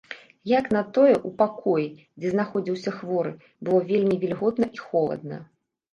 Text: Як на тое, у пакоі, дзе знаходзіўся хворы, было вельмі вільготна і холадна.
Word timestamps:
Як 0.51 0.65
на 0.75 0.81
тое, 0.97 1.15
у 1.29 1.31
пакоі, 1.41 1.85
дзе 2.23 2.31
знаходзіўся 2.33 2.95
хворы, 2.97 3.35
было 3.69 3.79
вельмі 3.93 4.15
вільготна 4.25 4.65
і 4.79 4.87
холадна. 4.87 5.37